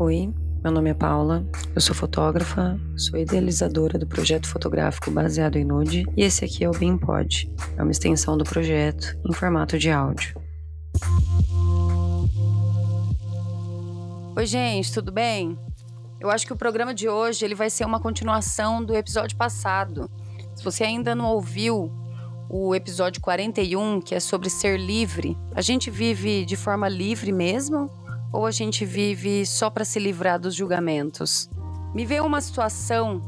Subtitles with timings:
[0.00, 0.32] Oi,
[0.62, 1.44] meu nome é Paula,
[1.74, 6.68] eu sou fotógrafa, sou idealizadora do projeto fotográfico baseado em nude e esse aqui é
[6.68, 10.40] o BeamPod, é uma extensão do projeto em formato de áudio.
[14.36, 15.58] Oi, gente, tudo bem?
[16.20, 20.08] Eu acho que o programa de hoje ele vai ser uma continuação do episódio passado.
[20.54, 21.90] Se você ainda não ouviu
[22.48, 27.90] o episódio 41, que é sobre ser livre, a gente vive de forma livre mesmo
[28.32, 31.48] ou a gente vive só para se livrar dos julgamentos?
[31.94, 33.22] Me veio uma situação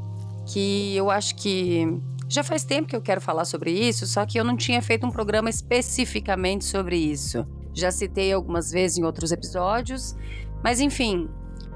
[0.46, 4.38] que eu acho que já faz tempo que eu quero falar sobre isso, só que
[4.38, 7.44] eu não tinha feito um programa especificamente sobre isso.
[7.74, 10.14] Já citei algumas vezes em outros episódios,
[10.62, 11.28] mas enfim,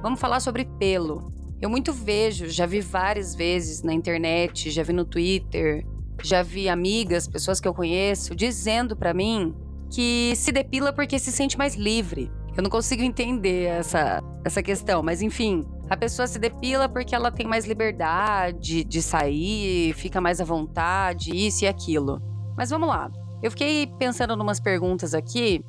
[0.02, 1.32] vamos falar sobre pelo.
[1.60, 5.84] Eu muito vejo, já vi várias vezes na internet, já vi no Twitter,
[6.22, 9.54] já vi amigas, pessoas que eu conheço, dizendo para mim
[9.90, 12.30] que se depila porque se sente mais livre.
[12.56, 17.30] Eu não consigo entender essa, essa questão, mas enfim, a pessoa se depila porque ela
[17.30, 22.22] tem mais liberdade de sair, fica mais à vontade, isso e aquilo.
[22.56, 23.10] Mas vamos lá.
[23.42, 25.64] Eu fiquei pensando em umas perguntas aqui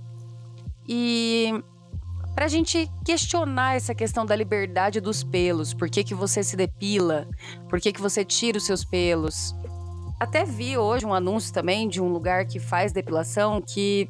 [0.88, 1.52] e
[2.36, 6.56] para a gente questionar essa questão da liberdade dos pelos, por que, que você se
[6.56, 7.28] depila,
[7.70, 9.56] por que, que você tira os seus pelos.
[10.20, 14.10] Até vi hoje um anúncio também de um lugar que faz depilação que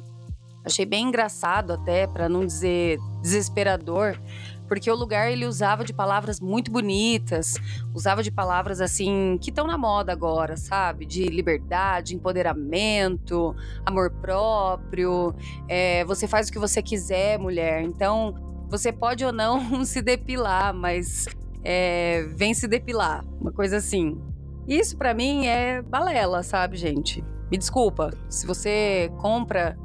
[0.66, 4.18] Achei bem engraçado até, para não dizer desesperador,
[4.66, 7.54] porque o lugar ele usava de palavras muito bonitas,
[7.94, 11.06] usava de palavras assim que estão na moda agora, sabe?
[11.06, 15.32] De liberdade, empoderamento, amor próprio.
[15.68, 17.82] É, você faz o que você quiser, mulher.
[17.82, 18.34] Então,
[18.68, 21.26] você pode ou não se depilar, mas
[21.62, 24.20] é, vem se depilar, uma coisa assim.
[24.66, 27.24] Isso para mim é balela, sabe, gente?
[27.52, 29.78] Me desculpa, se você compra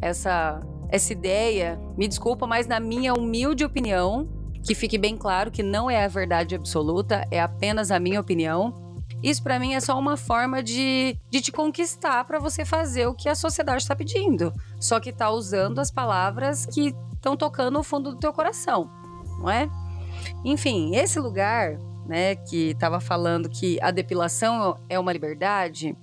[0.00, 4.28] essa, essa ideia, me desculpa, mas na minha humilde opinião,
[4.62, 8.74] que fique bem claro que não é a verdade absoluta, é apenas a minha opinião.
[9.22, 13.14] Isso para mim é só uma forma de, de te conquistar para você fazer o
[13.14, 14.52] que a sociedade está pedindo.
[14.80, 18.90] Só que tá usando as palavras que estão tocando o fundo do teu coração,
[19.38, 19.70] não é?
[20.44, 25.96] Enfim, esse lugar, né, que estava falando que a depilação é uma liberdade,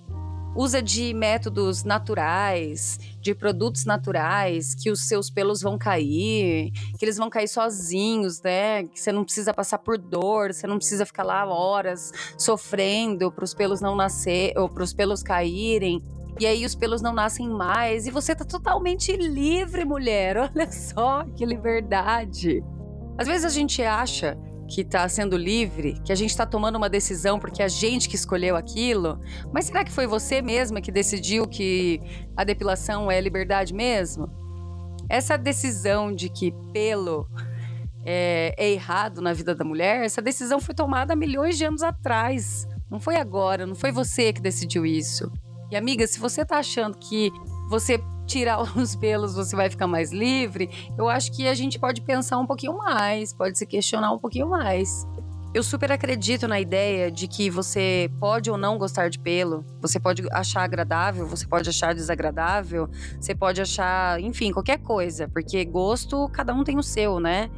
[0.55, 7.17] usa de métodos naturais, de produtos naturais, que os seus pelos vão cair, que eles
[7.17, 8.83] vão cair sozinhos, né?
[8.83, 13.43] Que você não precisa passar por dor, você não precisa ficar lá horas sofrendo para
[13.43, 16.03] os pelos não nascer ou para os pelos caírem.
[16.39, 20.37] E aí os pelos não nascem mais e você tá totalmente livre, mulher.
[20.55, 22.63] Olha só que liberdade.
[23.17, 24.37] Às vezes a gente acha
[24.67, 28.15] que está sendo livre, que a gente está tomando uma decisão porque a gente que
[28.15, 29.19] escolheu aquilo,
[29.51, 31.99] mas será que foi você mesma que decidiu que
[32.35, 34.29] a depilação é liberdade mesmo?
[35.09, 37.27] Essa decisão de que pelo
[38.05, 42.67] é, é errado na vida da mulher, essa decisão foi tomada milhões de anos atrás.
[42.89, 45.31] Não foi agora, não foi você que decidiu isso.
[45.71, 47.31] E amiga, se você está achando que
[47.69, 52.01] você tirar os pelos você vai ficar mais livre, eu acho que a gente pode
[52.01, 55.05] pensar um pouquinho mais, pode se questionar um pouquinho mais.
[55.53, 59.99] Eu super acredito na ideia de que você pode ou não gostar de pelo, você
[59.99, 62.89] pode achar agradável, você pode achar desagradável,
[63.21, 67.51] você pode achar, enfim, qualquer coisa, porque gosto cada um tem o seu, né?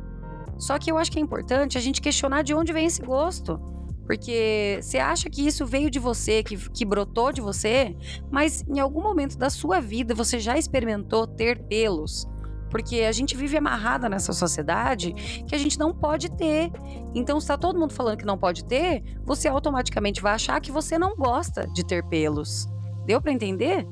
[0.58, 3.75] Só que eu acho que é importante a gente questionar de onde vem esse gosto.
[4.06, 7.96] Porque você acha que isso veio de você, que, que brotou de você,
[8.32, 12.28] mas em algum momento da sua vida você já experimentou ter pelos.
[12.70, 15.14] Porque a gente vive amarrada nessa sociedade
[15.48, 16.72] que a gente não pode ter.
[17.14, 20.72] Então, se tá todo mundo falando que não pode ter, você automaticamente vai achar que
[20.72, 22.68] você não gosta de ter pelos.
[23.06, 23.88] Deu para entender?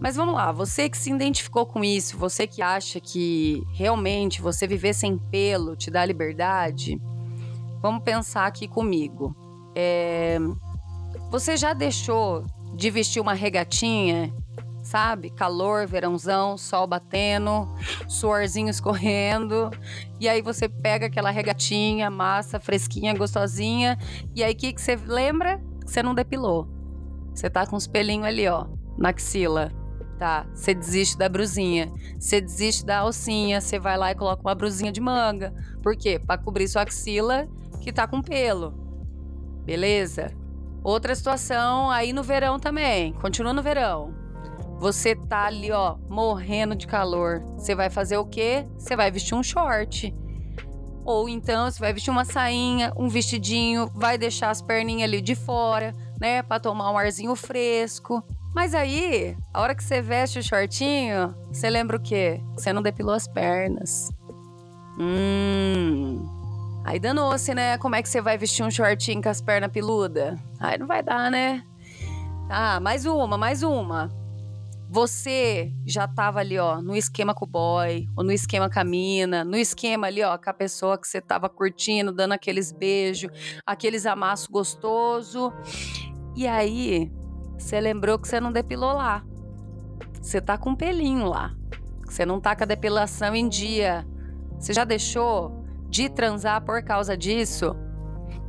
[0.00, 4.66] Mas vamos lá, você que se identificou com isso, você que acha que realmente você
[4.66, 6.98] viver sem pelo te dá liberdade,
[7.82, 9.36] vamos pensar aqui comigo.
[9.74, 10.38] É...
[11.30, 12.44] Você já deixou
[12.74, 14.32] de vestir uma regatinha,
[14.82, 15.30] sabe?
[15.30, 17.68] Calor, verãozão, sol batendo,
[18.08, 19.70] suorzinho escorrendo.
[20.18, 23.98] E aí você pega aquela regatinha, massa, fresquinha, gostosinha.
[24.34, 25.60] E aí o que, que você lembra?
[25.84, 26.68] Você não depilou.
[27.34, 28.66] Você tá com os pelinhos ali, ó,
[28.98, 29.72] na axila.
[30.18, 31.90] Tá, você desiste da brusinha.
[32.18, 33.60] Você desiste da alcinha.
[33.60, 35.54] Você vai lá e coloca uma brusinha de manga.
[35.82, 36.18] Por quê?
[36.18, 37.48] Pra cobrir sua axila
[37.80, 38.79] que tá com pelo.
[39.70, 40.32] Beleza?
[40.82, 43.12] Outra situação aí no verão também.
[43.12, 44.12] Continua no verão.
[44.80, 47.40] Você tá ali, ó, morrendo de calor.
[47.56, 48.66] Você vai fazer o quê?
[48.76, 50.12] Você vai vestir um short.
[51.04, 55.36] Ou então você vai vestir uma sainha, um vestidinho, vai deixar as perninhas ali de
[55.36, 58.24] fora, né, para tomar um arzinho fresco.
[58.52, 62.40] Mas aí, a hora que você veste o shortinho, você lembra o quê?
[62.56, 64.10] Você não depilou as pernas.
[64.98, 66.39] Hum.
[66.84, 67.76] Aí danou-se, né?
[67.78, 70.38] Como é que você vai vestir um shortinho com as pernas peludas?
[70.58, 71.62] Aí não vai dar, né?
[72.48, 74.10] Tá, mais uma, mais uma.
[74.88, 78.82] Você já tava ali, ó, no esquema com o boy, ou no esquema com a
[78.82, 83.30] mina, no esquema ali, ó, com a pessoa que você tava curtindo, dando aqueles beijos,
[83.64, 85.52] aqueles amassos gostoso.
[86.34, 87.08] E aí,
[87.56, 89.22] você lembrou que você não depilou lá.
[90.20, 91.54] Você tá com um pelinho lá.
[92.04, 94.04] Você não tá com a depilação em dia.
[94.58, 95.59] Você já deixou
[95.90, 97.74] de transar por causa disso?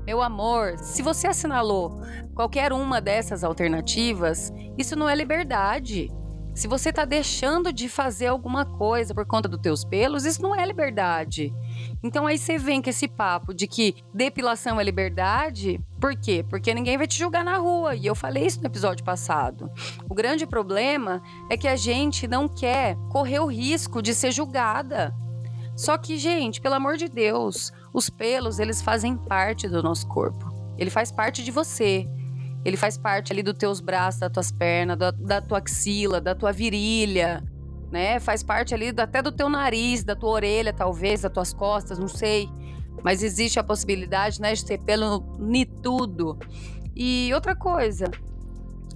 [0.06, 2.02] Meu amor, se você assinalou
[2.34, 6.10] qualquer uma dessas alternativas, isso não é liberdade.
[6.54, 10.54] Se você está deixando de fazer alguma coisa por conta dos teus pelos, isso não
[10.54, 11.54] é liberdade.
[12.04, 15.80] Então aí você vem com esse papo de que depilação é liberdade.
[16.00, 16.46] Por quê?
[16.50, 17.96] Porque ninguém vai te julgar na rua.
[17.96, 19.72] E eu falei isso no episódio passado.
[20.10, 25.16] O grande problema é que a gente não quer correr o risco de ser julgada.
[25.81, 30.54] Só que, gente, pelo amor de Deus, os pelos, eles fazem parte do nosso corpo.
[30.78, 32.07] Ele faz parte de você.
[32.63, 36.36] Ele faz parte ali dos teus braços, das tuas pernas, da, da tua axila, da
[36.36, 37.44] tua virilha,
[37.92, 38.19] né?
[38.19, 42.07] Faz parte ali até do teu nariz, da tua orelha, talvez, das tuas costas, não
[42.07, 42.48] sei.
[43.04, 46.38] Mas existe a possibilidade, né, de ter pelo em tudo.
[46.95, 48.06] E outra coisa,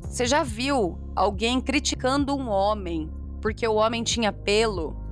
[0.03, 3.09] você já viu alguém criticando um homem
[3.41, 5.04] porque o homem tinha pelo?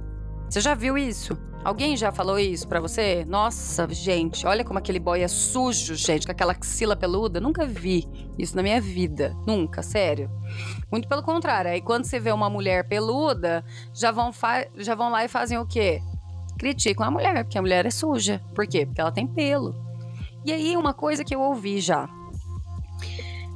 [0.53, 1.35] Você já viu isso?
[1.63, 3.25] Alguém já falou isso para você?
[3.25, 7.41] Nossa, gente, olha como aquele boy é sujo, gente, com aquela axila peluda.
[7.41, 8.07] Nunca vi
[8.37, 9.35] isso na minha vida.
[9.47, 10.29] Nunca, sério.
[10.91, 11.71] Muito pelo contrário.
[11.71, 13.65] Aí quando você vê uma mulher peluda,
[13.95, 14.29] já vão,
[14.77, 15.99] já vão lá e fazem o quê?
[16.59, 18.39] Criticam a mulher, porque a mulher é suja.
[18.53, 18.85] Por quê?
[18.85, 19.73] Porque ela tem pelo.
[20.45, 22.07] E aí, uma coisa que eu ouvi já.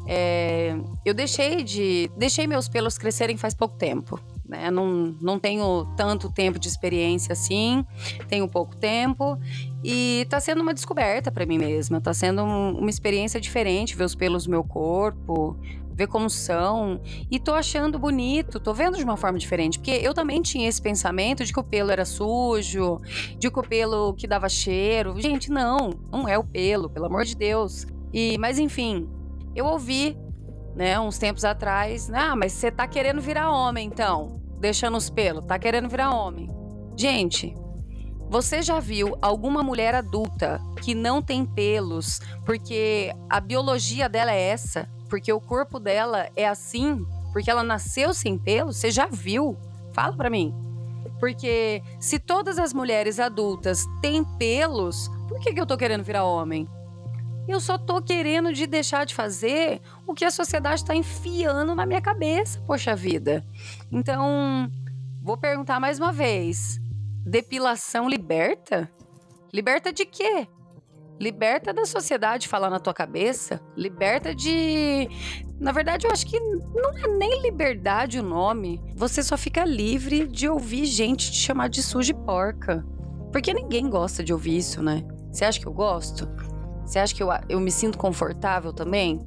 [0.08, 2.10] É, eu deixei de.
[2.18, 4.72] Deixei meus pelos crescerem faz pouco tempo né?
[4.72, 7.86] Não, não tenho tanto tempo de experiência assim,
[8.28, 9.38] tenho pouco tempo
[9.84, 14.06] e tá sendo uma descoberta para mim mesma, tá sendo um, uma experiência diferente ver
[14.06, 15.58] os pelos do meu corpo,
[15.98, 20.14] ver como são e tô achando bonito, tô vendo de uma forma diferente, porque eu
[20.14, 23.02] também tinha esse pensamento de que o pelo era sujo,
[23.40, 25.20] de que o pelo que dava cheiro.
[25.20, 27.88] Gente, não, não é o pelo, pelo amor de Deus.
[28.14, 29.10] E, mas enfim,
[29.56, 30.16] eu ouvi
[30.78, 35.44] né, uns tempos atrás, ah, mas você tá querendo virar homem, então, deixando os pelos,
[35.44, 36.48] tá querendo virar homem.
[36.96, 37.56] Gente,
[38.30, 44.50] você já viu alguma mulher adulta que não tem pelos porque a biologia dela é
[44.50, 47.04] essa, porque o corpo dela é assim,
[47.34, 48.78] porque ela nasceu sem pelos?
[48.78, 49.58] Você já viu?
[49.94, 50.54] Fala pra mim.
[51.20, 56.24] Porque se todas as mulheres adultas têm pelos, por que, que eu tô querendo virar
[56.24, 56.68] homem?
[57.48, 61.86] Eu só tô querendo de deixar de fazer o que a sociedade está enfiando na
[61.86, 63.46] minha cabeça, poxa vida.
[63.90, 64.70] Então,
[65.22, 66.78] vou perguntar mais uma vez:
[67.26, 68.92] depilação liberta?
[69.54, 70.48] Liberta de quê?
[71.20, 75.10] Liberta da sociedade falar na tua cabeça, liberta de.
[75.60, 78.80] Na verdade, eu acho que não é nem liberdade o nome.
[78.94, 82.86] Você só fica livre de ouvir gente te chamar de suja e porca.
[83.32, 85.04] Porque ninguém gosta de ouvir isso, né?
[85.32, 86.28] Você acha que eu gosto?
[86.88, 89.20] Você acha que eu, eu me sinto confortável também?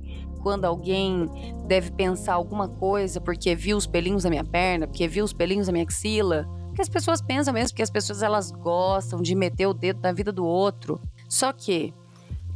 [0.42, 1.30] Quando alguém
[1.66, 5.66] deve pensar alguma coisa porque viu os pelinhos da minha perna, porque viu os pelinhos
[5.66, 6.48] da minha axila?
[6.68, 10.10] Porque as pessoas pensam mesmo, porque as pessoas elas gostam de meter o dedo na
[10.10, 10.98] vida do outro.
[11.29, 11.93] Só que,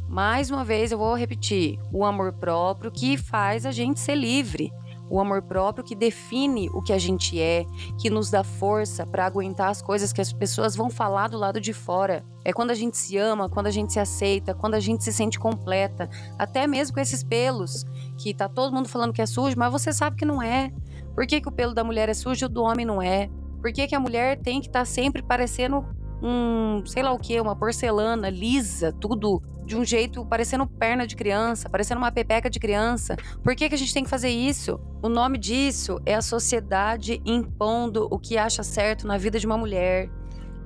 [0.09, 4.73] mais uma vez eu vou repetir, o amor próprio que faz a gente ser livre
[5.09, 7.65] o amor próprio que define o que a gente é,
[7.99, 11.61] que nos dá força para aguentar as coisas que as pessoas vão falar do lado
[11.61, 12.23] de fora.
[12.43, 15.13] É quando a gente se ama, quando a gente se aceita, quando a gente se
[15.13, 17.85] sente completa, até mesmo com esses pelos,
[18.17, 20.71] que tá todo mundo falando que é sujo, mas você sabe que não é.
[21.13, 23.29] Por que, que o pelo da mulher é sujo e o do homem não é?
[23.61, 25.83] Por que, que a mulher tem que estar tá sempre parecendo
[26.21, 31.15] um, sei lá o que, uma porcelana lisa, tudo de um jeito parecendo perna de
[31.15, 33.15] criança, parecendo uma pepeca de criança.
[33.43, 34.79] Por que, que a gente tem que fazer isso?
[35.01, 39.57] O nome disso é a sociedade impondo o que acha certo na vida de uma
[39.57, 40.09] mulher.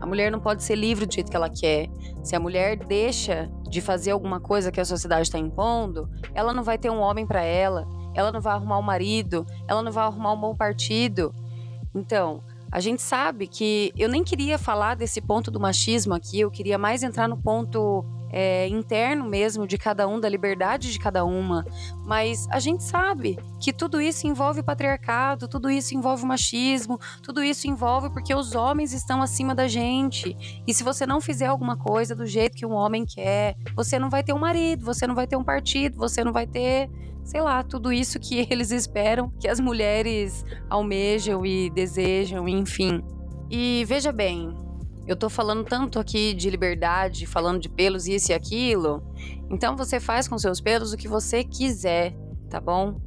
[0.02, 1.90] A mulher não pode ser livre do jeito que ela quer.
[2.24, 6.64] Se a mulher deixa de fazer alguma coisa que a sociedade está impondo, ela não
[6.64, 10.06] vai ter um homem para ela, ela não vai arrumar um marido, ela não vai
[10.06, 11.34] arrumar um bom partido.
[11.94, 12.42] Então,
[12.72, 16.78] a gente sabe que eu nem queria falar desse ponto do machismo aqui, eu queria
[16.78, 21.66] mais entrar no ponto é, interno mesmo de cada um, da liberdade de cada uma.
[22.06, 27.68] Mas a gente sabe que tudo isso envolve patriarcado, tudo isso envolve machismo, tudo isso
[27.68, 30.36] envolve porque os homens estão acima da gente.
[30.66, 34.10] E se você não fizer alguma coisa do jeito que um homem quer, você não
[34.10, 36.90] vai ter um marido, você não vai ter um partido, você não vai ter
[37.24, 43.04] sei lá, tudo isso que eles esperam, que as mulheres almejam e desejam, enfim.
[43.52, 44.56] E veja bem,
[45.08, 49.04] eu tô falando tanto aqui de liberdade, falando de pelos isso e aquilo.
[49.50, 52.16] Então você faz com seus pelos o que você quiser,
[52.50, 53.00] tá bom?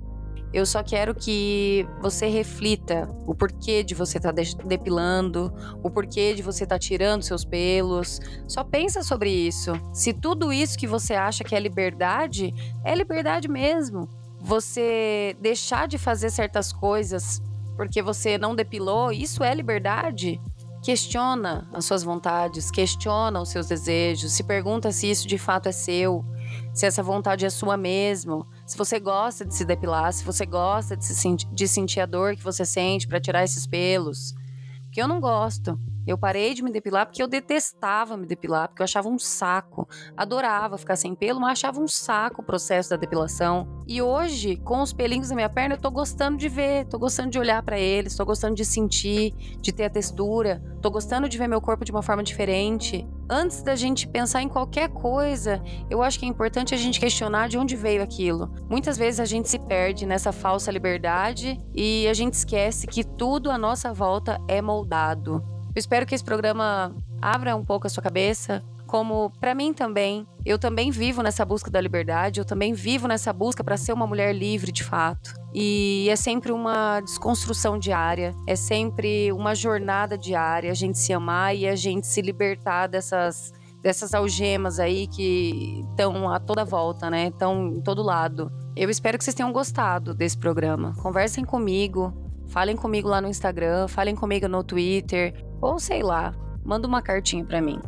[0.52, 5.50] Eu só quero que você reflita o porquê de você estar tá depilando,
[5.82, 8.20] o porquê de você estar tá tirando seus pelos.
[8.46, 9.72] Só pensa sobre isso.
[9.94, 12.52] Se tudo isso que você acha que é liberdade,
[12.84, 14.06] é liberdade mesmo.
[14.40, 17.40] Você deixar de fazer certas coisas
[17.75, 20.38] porque você não depilou, isso é liberdade?
[20.82, 25.72] Questiona as suas vontades, questiona os seus desejos, se pergunta se isso de fato é
[25.72, 26.24] seu,
[26.74, 30.96] se essa vontade é sua mesmo, se você gosta de se depilar, se você gosta
[30.96, 34.34] de, se de sentir a dor que você sente para tirar esses pelos.
[34.82, 35.78] Porque eu não gosto.
[36.06, 39.88] Eu parei de me depilar porque eu detestava me depilar, porque eu achava um saco.
[40.16, 43.68] Adorava ficar sem pelo, mas achava um saco o processo da depilação.
[43.87, 47.30] E hoje, com os pelinhos na minha perna, eu tô gostando de ver, tô gostando
[47.30, 51.38] de olhar para eles, tô gostando de sentir, de ter a textura, tô gostando de
[51.38, 53.06] ver meu corpo de uma forma diferente.
[53.30, 57.49] Antes da gente pensar em qualquer coisa, eu acho que é importante a gente questionar
[57.49, 58.52] de onde veio aquilo.
[58.68, 63.50] Muitas vezes a gente se perde nessa falsa liberdade e a gente esquece que tudo
[63.50, 65.51] à nossa volta é moldado.
[65.74, 70.26] Eu espero que esse programa abra um pouco a sua cabeça, como para mim também.
[70.44, 74.06] Eu também vivo nessa busca da liberdade, eu também vivo nessa busca para ser uma
[74.06, 75.32] mulher livre de fato.
[75.54, 81.56] E é sempre uma desconstrução diária, é sempre uma jornada diária, a gente se amar
[81.56, 83.52] e a gente se libertar dessas
[83.82, 87.28] dessas algemas aí que estão a toda volta, né?
[87.28, 88.52] Estão em todo lado.
[88.76, 90.94] Eu espero que vocês tenham gostado desse programa.
[91.02, 92.21] Conversem comigo,
[92.52, 95.35] falem comigo lá no Instagram, falem comigo no Twitter.
[95.61, 97.80] Ou sei lá, manda uma cartinha para mim.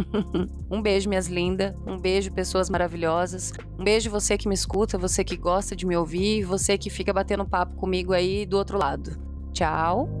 [0.70, 1.74] um beijo, minhas lindas.
[1.86, 3.52] Um beijo, pessoas maravilhosas.
[3.78, 7.12] Um beijo, você que me escuta, você que gosta de me ouvir, você que fica
[7.12, 9.20] batendo papo comigo aí do outro lado.
[9.52, 10.19] Tchau.